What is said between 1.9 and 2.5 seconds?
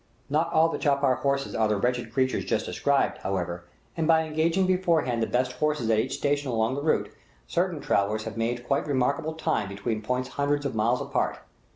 creatures